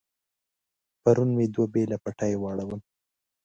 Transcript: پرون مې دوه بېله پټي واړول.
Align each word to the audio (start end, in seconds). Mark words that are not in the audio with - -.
پرون 1.01 1.29
مې 1.37 1.45
دوه 1.53 1.65
بېله 1.73 1.97
پټي 2.03 2.33
واړول. 2.37 2.81